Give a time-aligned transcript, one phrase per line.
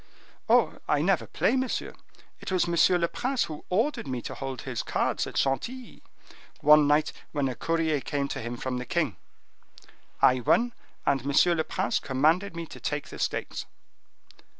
[0.49, 1.93] "I never play, monsieur;
[2.39, 2.99] it was M.
[2.99, 8.01] le Prince who ordered me to hold his cards at Chantilly—one night when a courier
[8.01, 9.17] came to him from the king.
[10.19, 10.73] I won,
[11.05, 11.55] and M.
[11.55, 13.67] le Prince commanded me to take the stakes."